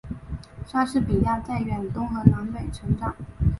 [0.65, 3.15] 莎士比亚在远东和南美成长。